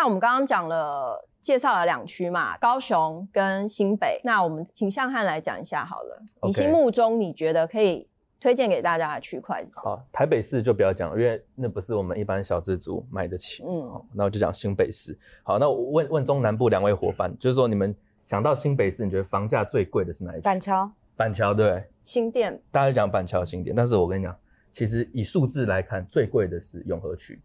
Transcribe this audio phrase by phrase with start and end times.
[0.00, 4.18] 那我们刚刚讲了，介绍了两区嘛，高雄跟新北。
[4.24, 6.22] 那我们请向汉来讲一下好了。
[6.40, 6.46] Okay.
[6.46, 8.08] 你心目中你觉得可以？
[8.40, 9.78] 推荐给大家的区块是？
[9.80, 13.62] 好，台北市就不要讲，因为那不是我们一般小资族买得起。
[13.62, 15.14] 嗯，那我就讲新北市。
[15.42, 17.94] 好，那我问问中南部两位伙伴，就是说你们
[18.24, 20.40] 想到新北市，你觉得房价最贵的是哪一区？
[20.40, 20.90] 板桥。
[21.14, 21.84] 板桥对。
[22.04, 22.58] 新店。
[22.72, 24.34] 大家讲板桥新店，但是我跟你讲，
[24.72, 27.38] 其实以数字来看，最贵的是永和区。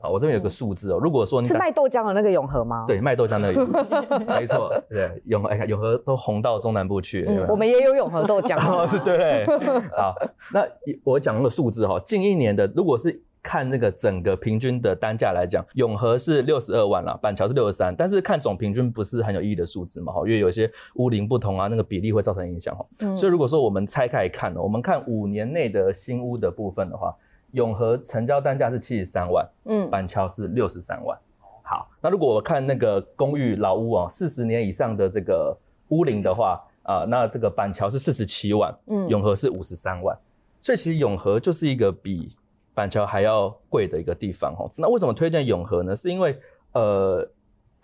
[0.00, 1.00] 好，我这边有个数字哦、喔。
[1.00, 2.84] 如果说你是卖豆浆的那个永和吗？
[2.86, 7.24] 对，卖豆浆的永和， 没错，对，永和，哎呀，永和都红到中南部去。
[7.26, 8.56] 嗯、我们也有永和豆浆，
[9.02, 9.44] 对。
[9.90, 10.14] 好，
[10.52, 10.64] 那
[11.04, 22.86] 我讲那个数字哈，近一年的，如果是看那个整个平均的单价来讲，永和是六十二万了，板桥是六十三，但是看总平均不是很有意义的数字嘛，哈，因为有些屋龄不同啊，那个比例会造成影响哈。
[23.00, 27.12] 嗯、所以如果说我们拆开来看呢，我们看五年内的新屋的部分的话。
[27.58, 31.18] 永和成交单价是七十三万，嗯，板桥是六十三万。
[31.64, 35.56] 好，那如果我看那个公寓老屋哦，四十年以上的这个
[35.88, 40.16] 屋龄的话，啊、呃，那这个板桥是四十七万，嗯，永和是五十三万。
[40.62, 42.36] 所以其实永和就是一个比
[42.74, 44.70] 板桥还要贵的一个地方哦。
[44.76, 45.96] 那为什么推荐永和呢？
[45.96, 46.38] 是因为
[46.72, 47.28] 呃。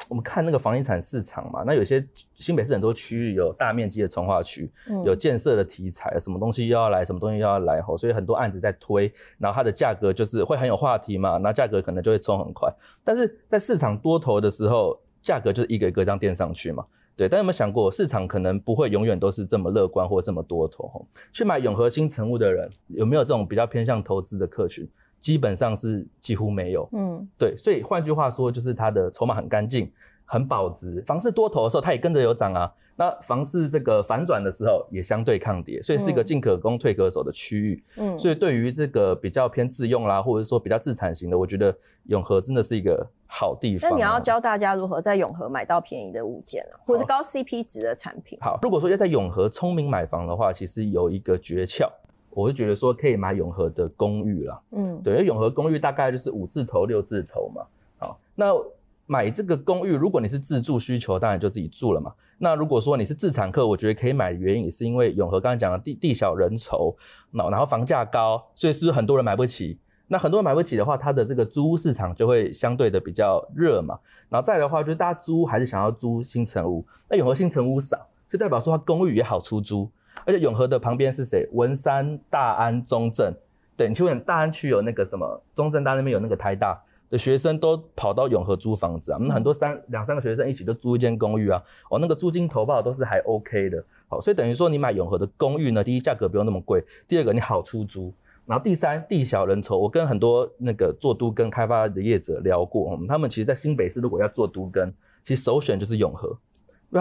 [0.09, 12.71] 我们看那个房地产市场嘛，那有些新北市很多区域有大面积的从化区，嗯、有建设的题材，什么东西又要来，什么东西又要来吼，所以很多案子在推，然后它的价格就是会很有话题嘛，那价格可能就会冲很快。
[13.03, 16.85] 但是在市场多头的时候，价格就是一个一个这样垫上去嘛，
[17.17, 17.27] 对。
[17.27, 21.07] 但有没有想过，市场可能不会永远都是这么乐观或这么多头吼？
[21.33, 24.87] 去买永和新成屋的人，有没有这种比较偏向投资的客群？
[25.25, 29.91] 基本上是几乎没有，嗯，对，所以换句话说，就是它的筹码很干净，
[30.27, 31.03] 很保值。
[31.07, 32.71] 房市多头的时候，它也跟着有涨啊。
[32.97, 37.83] 那房市这个反转的时候，也相对抗跌，所以是一个进可攻退可守的区域。
[37.97, 41.75] 嗯，所以对于这个比较偏自用啦，或者说比较自产型的，我觉得
[42.09, 43.91] 永和真的是一个好地方啊。
[43.93, 48.39] 那你要教大家如何在永和买到便宜的物件，或者是高 CP 值的产品。
[48.43, 51.91] 好，如果说要在永和聪明买房的话，其实有一个诀窍。
[52.35, 57.63] 我是觉得说可以买永和的公寓啦，嗯，对，因为永和公寓大概就是五字头六字头嘛，
[57.99, 58.53] 好，那
[59.07, 62.13] 买这个公寓，如果你是自住需求，当然就自己住了嘛。
[62.39, 66.95] 那如果说你是自产客，我觉得可以买的原因也是因为永和刚才讲的地地小人稠，
[67.31, 69.79] 那然后房价高，所以是不是很多人买不起？
[70.09, 73.99] 那很多人买不起的话，它的这个租屋市场就会相对的比较热嘛。
[74.29, 79.91] 然后再的话，就是大家租还是想要租新城屋，那永和新城屋少，就代表说它公寓也好出租。
[80.25, 81.49] 而且永和的旁边是谁？
[81.53, 83.35] 文山、大安、中正。
[83.77, 86.81] 对，你去问大安区有那个什么，中正大那边有那个台大
[87.11, 89.19] 的学生都跑到永和租房子啊。
[89.21, 91.61] 那很多三两三个学生一起都租一间公寓啊。
[91.91, 93.85] 哦，那个租金投报都是还 OK 的。
[94.07, 98.15] 好，所以等于说你买永和的公寓呢，第一价格不用那么贵，第二个你好出租，
[98.47, 99.77] 然后第三地小人稠。
[99.77, 104.93] 我跟很多那个做都更开发的业者聊过，他们其实在新北市如果要做都更，
[105.25, 106.39] 其实首选就是永和。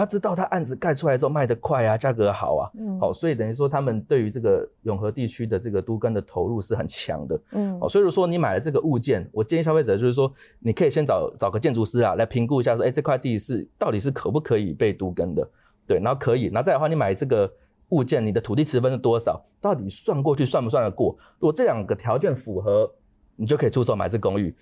[0.00, 15.48] 他知道他案子盖出来之后卖得快啊，价格好啊，嗯，好，所以等于说他们对于这个永和地区的这个都更的投入是很强的，嗯，好，所以如说你买了这个物件，我建议消费者就是说，你可以先找找个建筑师啊来评估一下，说，哎，这块地是到底是可不可以被都更的，
[15.86, 17.52] 对，然后可以，然后再的话，你买这个
[17.90, 21.16] 物件，你的土地持分是多少，到底算过去算不算得过？
[21.38, 22.90] 如果这两个条件符合，
[23.36, 24.54] 你就可以出手买这公寓。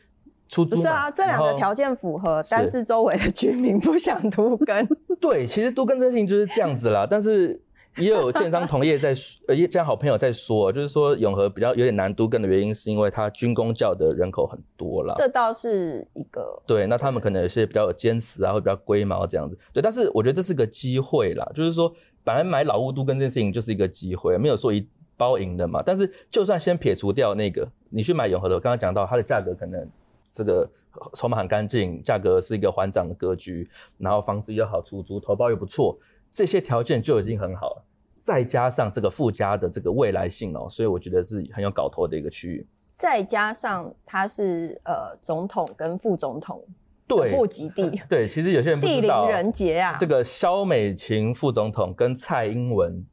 [0.68, 4.86] 不是啊，这两个条件符合，但是周围的居民不想都更。
[5.22, 7.06] 对，其实都更这事情就是这样子啦。
[7.08, 7.58] 但是
[7.96, 15.14] 也有建商同业在说， 呃，这样好朋友在说，就是说永和比较有点难都更的原因，是因为它军工教的人口很多啦。
[15.16, 16.60] 这倒是一个。
[16.66, 19.56] 对，那他们可能有些比较有坚持啊，会比较龟毛这样子。
[19.72, 24.84] 对，但是我觉得这是个机会啦，就是说本来买老屋都跟这件事情就是一个机会，没有说一
[25.16, 25.80] 包赢的嘛。
[25.86, 29.88] 但是就算先撇除掉那个，你去买永和的，我刚刚讲到它的价格可能。
[30.32, 30.68] 这个
[31.14, 33.68] 筹码很干净，价格是一个缓涨的格局，
[33.98, 35.96] 然后房子又好出租，投报又不错，
[36.30, 37.84] 这些条件就已经很好了。
[38.22, 42.66] 再加上这个附加的这个未来性哦，所以我觉得是很有搞头的一个区域。
[42.94, 46.64] 再加上它是呃总统跟副总统
[47.08, 48.00] 对，富集地。
[48.08, 49.96] 对，其实有些人不知道，地灵人杰啊。
[49.98, 53.04] 这个萧美琴副总统跟蔡英文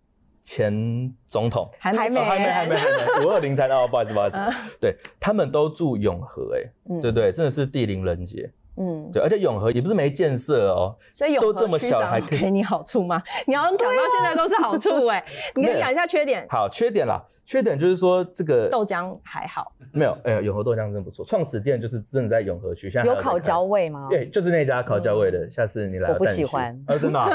[0.50, 1.70] 前总统。
[1.78, 2.88] 还没，还没，还没，还
[3.20, 4.38] 没，五二零才到，不好意思，不好意思。
[4.82, 8.52] 对，他们都住永和，哎，对对，真的是地灵人杰。
[8.80, 13.22] 嗯，对，而且永和也不是没建设哦，所以永和区长还给你好处吗？
[13.46, 15.24] 你要讲到现在都是好处哎，
[15.56, 16.48] 你可以讲一下缺点。
[16.50, 24.08] 好，缺点啦，缺点就是说这个豆浆还好，没有，哎，永和豆浆真不错，创始店就是真的在永和区，现在有烤焦味吗？
[24.10, 26.10] 对，就是那家烤焦味的，下次你来。
[26.12, 27.20] 我不喜欢，啊，真的。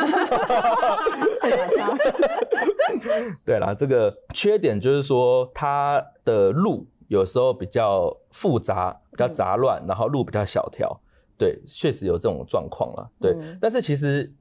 [3.45, 10.99] 对啦，这个缺点就是说它的路有时候比较复杂，比较杂乱，然后路比较小条。
[11.37, 13.11] 对，确实有这种状况了。
[13.21, 14.33] 对，嗯、但是其实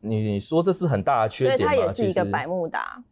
[0.00, 1.64] 你你说这是很大的缺点吗？
[1.64, 3.02] 所以它也是一个百慕达。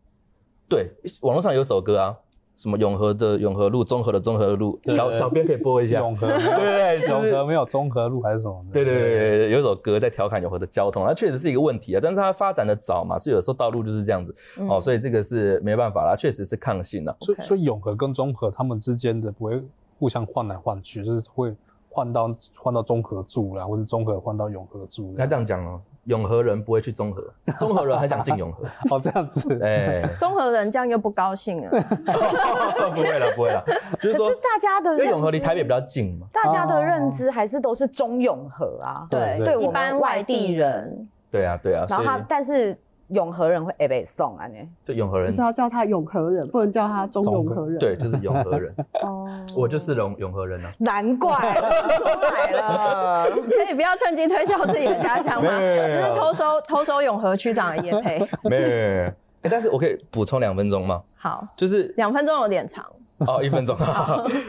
[0.69, 0.91] 对，
[1.23, 2.17] 网络上有首歌啊，
[2.57, 5.99] 什么永和的永和路，综合的综合路，小小编可以播一下。
[6.01, 8.61] 永和， 对对，永和没有综合路还是什么？
[8.73, 12.01] 对对对，有一首歌在调侃永和的交通，它确实是一个问题啊。
[12.03, 17.17] 但是它发展的早嘛，所以有时候道路就是这样子、嗯、哦，所以这个是没办法啦，确实是抗性的。
[17.21, 19.63] 所以所以永和跟综合他们之间的不会
[19.99, 21.55] 互相换来换去，就是会。
[21.97, 25.15] 换到换到中和住啦，或者中和换到永和住。
[25.17, 27.25] 那这样讲哦，永和人不会去中和，
[27.59, 28.65] 中和人还想进永和。
[28.91, 29.59] 哦，这样子。
[29.65, 31.71] 哎，中和人这样又不高兴 了。
[31.71, 33.65] 不会了，不会了。
[33.99, 39.07] 就是说，大家的因为永和离台北比较近嘛，大家的认知还是都是中永和啊。
[39.09, 41.09] 对对，一般外地人。
[41.31, 41.87] 对啊，对啊。
[41.89, 42.79] 然后他，但是。
[43.09, 44.47] 永和人会哎被送啊？
[44.49, 44.55] 呢，
[44.85, 47.79] 就永和人是要叫他永和人，不能叫他中永和人。
[47.79, 48.75] 对，就是永和人。
[49.03, 50.73] 哦，我就是永永和人啊。
[50.79, 52.03] 难怪出
[52.35, 55.59] 来了， 可以不要趁机推销自己的家乡吗？
[55.61, 58.19] 只是偷收偷收永和区长的业配。
[58.43, 59.13] 没有没有没有。
[59.43, 61.03] 哎，但是我可以补充两分钟吗？
[61.17, 62.85] 好，就是两分钟有点长。
[63.19, 63.77] 哦，一分钟。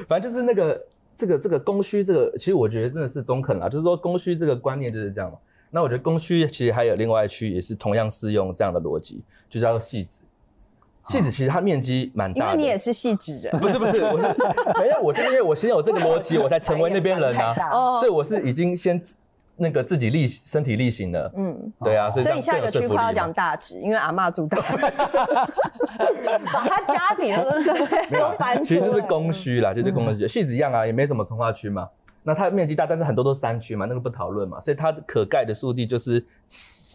[0.07, 0.81] 反正就是那个
[1.15, 5.38] 这个这个供需这个，其实我觉得真的是中肯啦，就是说供需这个观念就是这样嘛。
[5.69, 10.22] 那我觉得供需其实还有另外一区也是同样适用这样的逻辑，就叫做汐止。
[11.08, 12.52] 汐止其实它面积蛮大的。
[12.52, 13.58] 因为你也是汐止人。
[13.60, 14.28] 不是不是，我是
[14.80, 17.96] 没有，我就是因为我先有这个逻辑， 我才成为那边人啊。
[17.96, 19.02] 所以我是已经先
[19.56, 21.31] 那个自己力身体力行了。
[21.38, 24.86] 嗯，对啊，所以所以你下一个区块要讲大直，因为阿嬷住大直，
[26.54, 27.36] 把他家庭
[28.12, 30.25] 都搬其实就是供需啦，就是供需。
[30.25, 31.88] 汐止一样啊，也没什么从化区嘛。
[32.28, 36.22] 那它面积大，但是很多都是山区嘛，那个不讨论嘛，所以它可盖的速地就是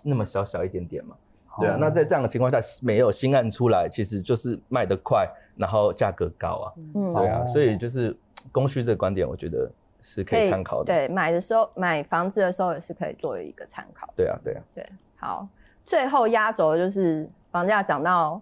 [0.05, 1.17] 那么小小一点点嘛，
[1.59, 1.79] 对啊。
[1.81, 5.27] 那在这样的情况下，没有新案出来，其实就是卖得快，
[5.57, 7.43] 然后价格高啊，嗯，对啊。
[7.47, 8.15] 所以就是
[8.53, 10.93] 供需这个观点，我觉得是可以参考的。
[10.93, 14.07] 对，买的时候买房子的时候也是可以作为一个参考。
[14.15, 14.87] 对啊，对啊，对。
[15.17, 15.49] 好，
[15.87, 18.39] 最后压轴的就是房价涨到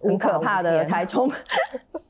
[0.00, 1.30] 很可怕的台中。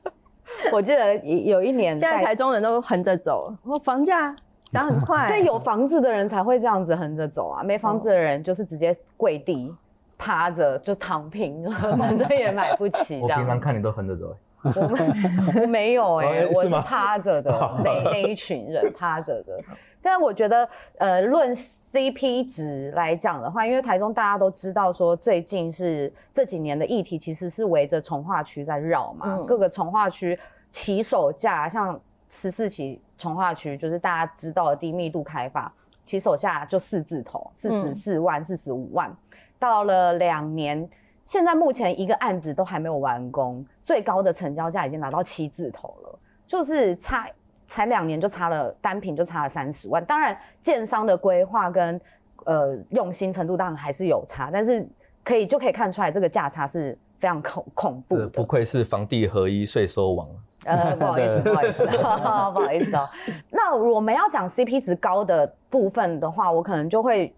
[0.73, 3.53] 我记得有一年，现在台中人都横着走，
[3.83, 4.35] 房价
[4.69, 5.29] 涨很快。
[5.31, 9.73] 对，有房子的人才会这样子横着走啊，没房子的人就是直接跪地
[10.17, 13.19] 趴着就躺平， 反正也买不起。
[13.21, 17.51] 我平常看你都横着走，我 没有哎，我是趴着的
[17.83, 19.57] 那那一群人趴着的。
[20.01, 20.67] 但是我觉得，
[20.97, 29.25] 呃，论 CP 值来讲的话，因为台中大家都知道说，最近是这几年的议题，其实是围着从化区在绕嘛。
[29.27, 30.39] 嗯、各个从化区
[30.71, 35.69] 起手价，像十四期从化区，就是大家知道的低密度开发，
[36.05, 39.13] 起手价就四字头，四十四万、四十五万。
[39.59, 40.89] 到了两年，
[41.29, 47.29] 现在目前一个案子都还没有完工，最高的成交价已经拿到七字头了，就是差。
[47.67, 52.01] 才两年就差了单品就差了三十万，当然建商的规划跟
[52.45, 54.83] 呃用心程度当然还是有差，但是
[55.23, 58.27] 可以就可以看出来这个价差是非常恐恐怖的。
[58.29, 60.27] 不愧是房地合一税收王。
[60.65, 63.07] 呃，不好意思， 不好意思，不好意思哦。
[63.51, 67.31] 那我们要讲 CP 值高的部分的话，我可能就会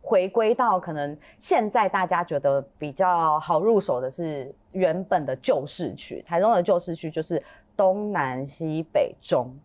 [0.00, 7.42] 回归到可能现在大家觉得比较好入手的是原本的旧市区，台中的旧市区就是。
[7.78, 9.56] 东南西北中，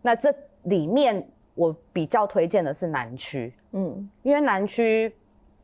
[0.00, 5.12] 那这里面我比较推荐的是南区，嗯，因为南区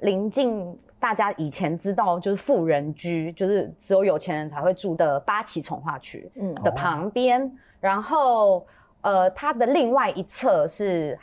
[0.00, 6.52] 临近大家以前知道就是富人居，就是只有有钱人才会住的八旗从化区，嗯。
[6.56, 8.66] 的旁边，哦、然后
[9.02, 11.16] 呃它的另外一侧是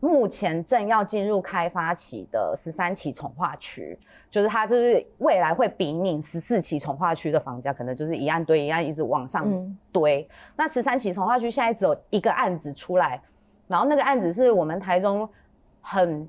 [0.00, 3.98] 目前正要进入开发期的十三期重化区。
[4.30, 9.44] 就是它，就是未来会比拟十四期重化区的房价，可能就是一案堆一案一直往上
[9.90, 10.22] 堆。
[10.22, 13.20] 嗯、那十三期重化区现在只有一个案子出来，
[13.66, 15.28] 然后那个案子是我们台中
[15.80, 16.28] 很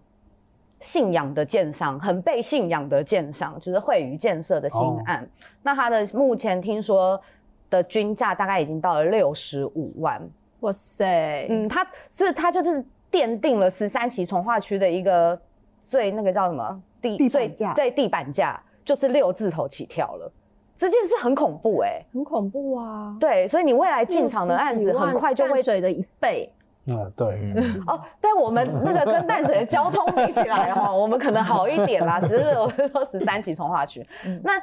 [0.80, 5.24] 信仰的建商，很被信仰的建商，就是惠宇建设的新案。
[5.24, 5.28] 哦、
[5.62, 7.22] 那它的目前听说
[7.70, 10.20] 的均价大概已经到了六十五万。
[10.62, 15.40] 哇塞，嗯，它所以它就是奠定了十三期从化区的一个
[15.86, 20.32] 最那个叫什么地地板价，对，地板价就是六字头起跳了，
[20.78, 23.16] 这件事很恐怖哎、欸，很恐怖啊。
[23.20, 26.52] 对，所以你未来进场的案子很快就会水的一倍。
[26.86, 27.54] 嗯，对。
[27.86, 32.20] 哦，但我们那个跟淡水的交通比起来哈，我们可能好一点啦。
[32.20, 34.54] 十六说十三期从化区，嗯、那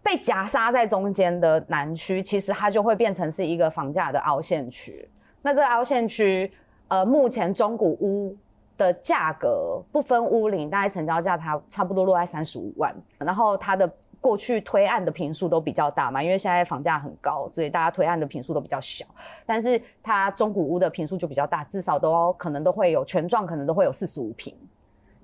[0.00, 5.08] 被夹杀在中间的南区，其实它就会变成是一个房价的凹陷区。
[5.42, 6.48] 那这个凹陷区，
[6.88, 8.36] 呃，目前中古屋
[8.76, 13.90] 的价格不分屋龄，大概成交价它差不多落在三十五万，然后它的。
[14.18, 19.04] 过去推案的平数都比较大嘛，因为现在房价很高，所以大家推案的平数都比较小。
[19.44, 24.52] 但是它中古屋的平数就比较大，至少都可能都会有全幢，可能都会有四十五平，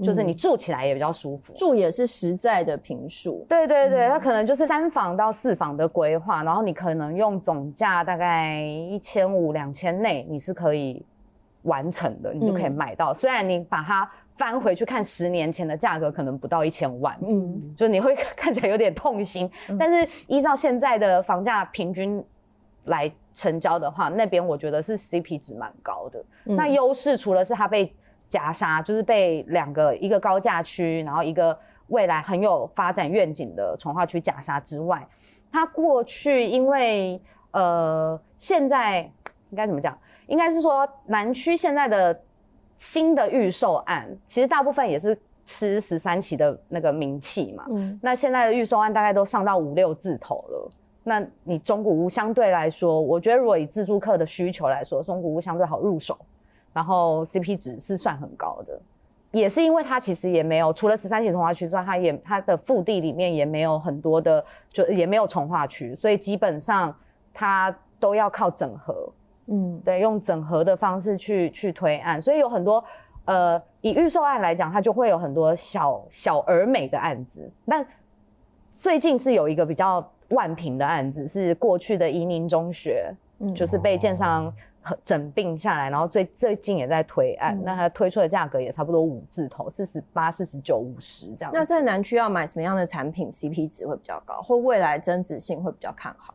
[0.05, 3.45] 就是你住起来也比较舒服，住也是实在的平数。
[3.49, 11.05] 对对对，它可能就是三房到四房的规划，然后你可能用总价大概一千五两千内，你是可以
[11.63, 13.13] 完成的，你就可以买到。
[13.13, 14.11] 虽然你把它。
[14.39, 19.49] 翻回去看十年前的价格，可能不到一千万，嗯，就你会看起来有点痛心。
[19.69, 22.25] 嗯、但是依照现在的房价平均
[22.85, 26.25] 来成交的话，那边我觉得是 CP 值蛮高的。
[26.47, 27.95] 嗯、那优势除了是它被
[28.29, 31.57] 夹杀，就是被两个一个高价区，然后一个
[31.89, 35.07] 未来很有发展愿景的从化区夹杀之外，
[35.53, 37.21] 它过去因为
[37.53, 39.03] 呃现在
[39.51, 39.97] 应该怎么讲？
[40.27, 42.21] 应该是说南区现在的。
[42.79, 50.71] 新的预售案其实大部分也是吃十三期的那个名气嘛，嗯，那现在的预售案大概都上到五六字头了。
[51.05, 56.19] 那你中古屋相对来说，我觉得如果以自住客的需求来说，中古屋相对好入手，
[56.73, 58.81] 然后 CP 值是算很高的，
[59.31, 66.93] 也是因为它其实也没有除了十三期从化区之外，它也它的腹地里面也没有很多的，就也没有从化区，所以基本上
[67.33, 69.09] 它都要靠整合。
[69.47, 72.83] 嗯，对，用整合的方式去去推案，所以有很多，
[73.25, 77.51] 呃，以预售案来讲，它就会有很多小小而美的案子。
[77.67, 77.85] 但
[78.71, 84.51] 最近是有一个比较万平的案子，是过去的宜宁中学，嗯、就是被建商
[85.03, 91.51] 整并下来，然后最最近也在推案，嗯、那它推出的价格也差不多五字头，四十八、四十九、五十这样。
[91.53, 96.33] 那在南区要买什么样的产品，CP 值会比较高，或未来增值性会比较看好？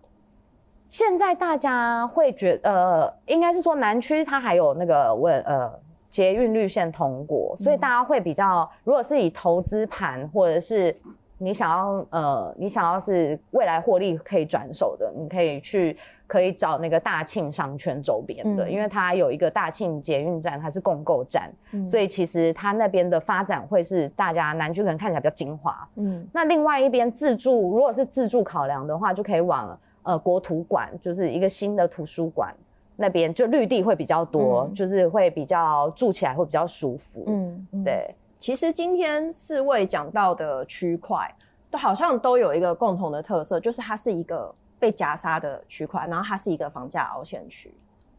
[0.89, 5.70] 现在大家会觉得，呃，应该是说南区它还有那个问，呃，
[6.10, 10.96] 捷运绿线通过，所以大家会比较，如果是以投资盘，或者是
[11.38, 25.88] 你想要，呃，你想要是未来获利可以转手的，你可以去可以找那个大庆商圈周边的，嗯、因为它有一个大庆捷运站，它是共构站，嗯、所以其实它那边的发展会是大家南区可能看起来比较精华。
[25.96, 29.77] 嗯，那另外一边自住，如果是自住考量的话，就可以往。
[30.08, 32.56] 呃，国图馆就是一个新的图书馆，
[32.96, 37.26] 那边就绿地会比较多，嗯、就是会比较住起来会比较舒服。
[37.28, 38.16] 嗯，对。
[38.40, 41.30] 其实今天四位讲到的区块，
[41.70, 44.50] 都好像都有一个共同的特色，就是它是一个
[44.80, 47.74] 被夹杀的区块，然后它是一个房价凹陷区。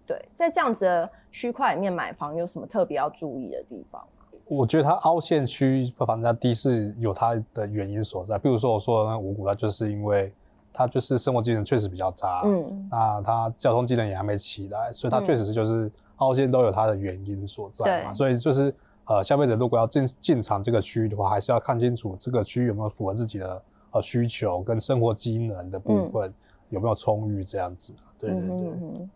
[0.06, 4.26] 对，在这样子的区块里面买房，有什么特别要注意的地方吗？
[4.44, 10.30] 我觉得它凹陷区房价低是有它的原因所在，比如说我说的那五股，它就是因为。
[10.78, 18.72] 它就是生活技能确实比较差，嗯，那他交通技能也还没起来，所以他确实是就是凹陷都有它的原因所在嘛，嗯、所以就是
[19.06, 26.34] 呃，消费者如果要进进场这个区域的话，还是要看清楚这个区域有没有符合自己的呃需求跟生活机能的部分、嗯、
[26.68, 28.48] 有没有充裕这样子，对对对。
[28.48, 28.80] 嗯、哼。
[28.80, 29.10] 哼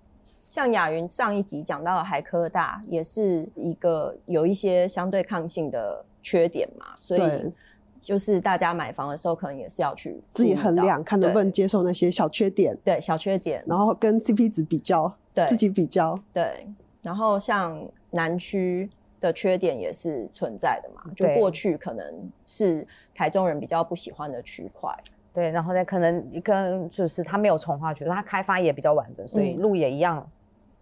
[0.50, 7.20] 像雅云上一集讲到的海科大，也是一个有一些相对抗性的缺点嘛，所以。
[8.02, 12.76] 就是大家买房的时候，可能也是要去自己衡量，看能不能接受那些小缺点。
[12.84, 16.18] 对，小缺点，然后跟 CP 值比较，对，自己比较。
[16.32, 16.66] 对，
[17.00, 17.80] 然后像
[18.10, 18.90] 南区
[19.20, 22.04] 的缺点也是存在的嘛，就过去可能
[22.44, 24.92] 是台中人比较不喜欢的区块。
[25.32, 30.28] 对，然后呢，可能一个就是它没有从化区，它开发也比较完整，所以路也一样，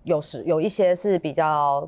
[0.05, 1.87] 有时有一些是比较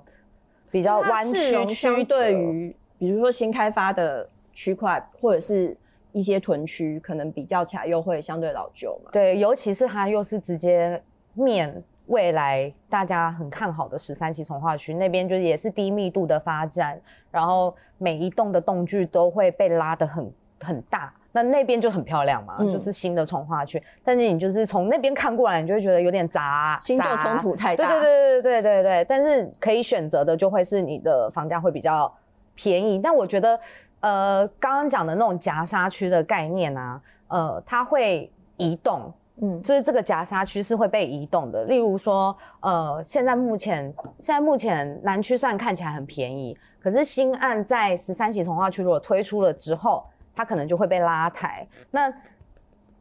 [0.70, 1.74] 比较弯曲。
[1.74, 4.28] 相对于比如说新开发的。
[4.52, 5.76] 区块或者是
[6.12, 9.10] 一些屯区，可能比较起来又会相对老旧嘛。
[9.12, 20.30] 对，尤其是它又是直接面未来大家很看好的十三期从化区那边，就是也是低密度的发展，然后每一栋的栋距都会被拉得很
[20.60, 23.82] 很大，那那边就很漂亮嘛，嗯、就是新的从化区。
[24.04, 27.88] 但是你就是从那边看过来，你就会觉得有点杂，新旧冲突太大。
[27.88, 29.06] 对对对对对对对。
[29.08, 32.12] 但是可以选择的就会是你的房价会比较
[32.54, 33.58] 便宜，但我觉得。
[34.02, 41.64] 呃，刚刚讲的那种夹沙区的概念啊，呃，它会移动，嗯，就是这个夹沙区是会被移动的。
[41.64, 43.84] 例如说，呃，现在目前
[44.18, 50.04] 现在目前南区虽然看起来很便宜，可是新案在十三期重划区如果推出了之后，
[50.34, 51.66] 它可能就会被拉抬。
[51.90, 52.12] 那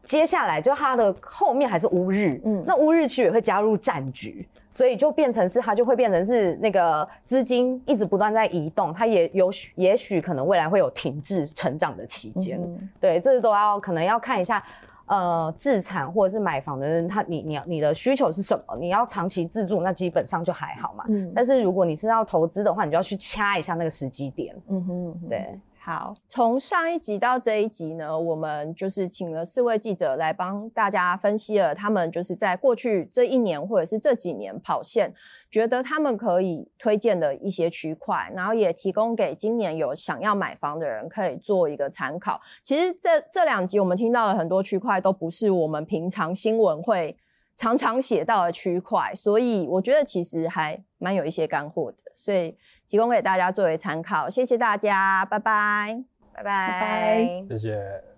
[0.03, 4.47] 接下来就它的后面还是乌日，嗯，那乌日区也会加入战局。
[4.71, 12.57] 所以就变成是，它就会变成是那个资金一直不断在移动，它也有许也许可能未来会有停滞成长的期间。
[12.59, 14.63] 嗯、对，这都要可能要看一下，
[15.07, 18.77] 呃，自产或者是买房的人，他你你你的需求是什么？
[18.79, 21.03] 你要长期自住，那基本上就还好嘛。
[21.09, 21.31] 嗯。
[21.35, 24.55] 但是如果你是要投资的话，你就要去掐一下那个时机点。
[24.69, 25.59] 嗯哼，对。
[25.83, 35.11] 好，从上一集到这一集呢，我们就是请了四位记者来帮大家分析了他们就是在过去这一年或者是这几年跑线，
[35.49, 42.39] 觉得他们可以推荐的一些区块，然后也提供给今年有想要买房的人可以做一个参考。
[42.61, 47.17] 其实这这两集我们听到了很多区块，都不是我们平常新闻会
[47.55, 52.55] 常常写到的区块，所以我觉得其实还蛮有一些干货的，所以。
[52.87, 56.79] 提供给大家作为参考，谢谢大家，拜拜，拜拜。
[56.81, 58.10] 拜，谢谢。